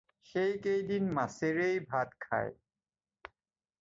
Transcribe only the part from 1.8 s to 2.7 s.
ভাত খায়।